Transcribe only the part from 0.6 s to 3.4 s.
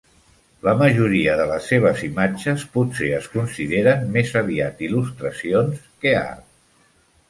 La majoria de les seves imatges potser es